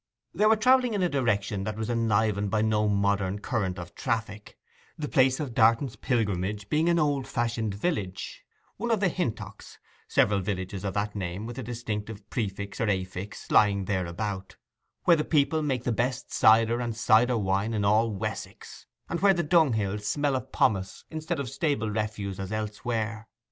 They 0.33 0.47
were 0.47 0.55
travelling 0.55 0.95
in 0.95 1.03
a 1.03 1.09
direction 1.09 1.63
that 1.65 1.77
was 1.77 1.87
enlivened 1.87 2.49
by 2.49 2.63
no 2.63 2.87
modern 2.89 3.37
current 3.37 3.77
of 3.77 3.93
traffic, 3.93 4.57
the 4.97 5.07
place 5.07 5.39
of 5.39 5.53
Darton's 5.53 5.95
pilgrimage 5.95 6.69
being 6.69 6.89
an 6.89 6.97
old 6.97 7.27
fashioned 7.27 7.75
village—one 7.75 8.89
of 8.89 8.99
the 8.99 9.09
Hintocks 9.09 9.77
(several 10.07 10.39
villages 10.39 10.83
of 10.83 10.95
that 10.95 11.15
name, 11.15 11.45
with 11.45 11.59
a 11.59 11.61
distinctive 11.61 12.27
prefix 12.31 12.81
or 12.81 12.89
affix, 12.89 13.51
lying 13.51 13.85
thereabout)—where 13.85 15.15
the 15.17 15.23
people 15.23 15.61
make 15.61 15.83
the 15.83 15.91
best 15.91 16.33
cider 16.33 16.79
and 16.79 16.97
cider 16.97 17.37
wine 17.37 17.71
in 17.75 17.85
all 17.85 18.09
Wessex, 18.09 18.87
and 19.07 19.19
where 19.19 19.35
the 19.35 19.43
dunghills 19.43 20.07
smell 20.07 20.35
of 20.35 20.51
pomace 20.51 21.05
instead 21.11 21.39
of 21.39 21.47
stable 21.47 21.91
refuse 21.91 22.39
as 22.39 22.51
elsewhere. 22.51 23.27